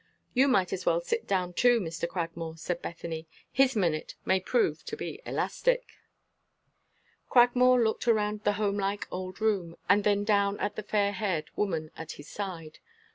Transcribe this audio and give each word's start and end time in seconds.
"You 0.33 0.47
might 0.47 0.73
as 0.73 0.83
well 0.83 0.99
sit 0.99 1.27
down, 1.27 1.53
too, 1.53 1.79
Mr. 1.79 2.07
Cragmore," 2.09 2.57
said 2.57 2.81
Bethany. 2.81 3.27
"His 3.51 3.75
minute 3.75 4.15
may 4.25 4.39
prove 4.39 4.83
to 4.85 4.97
be 4.97 5.21
elastic." 5.27 5.85
Cragmore 7.29 7.83
looked 7.83 8.07
around 8.07 8.43
the 8.43 8.53
homelike 8.53 9.07
old 9.11 9.39
room, 9.39 9.75
and 9.87 10.03
then 10.03 10.23
down 10.23 10.59
at 10.59 10.75
the 10.75 10.81
fair 10.81 11.11
haired 11.11 11.51
woman 11.55 11.91
at 11.95 12.13
his 12.13 12.27
side. 12.27 12.79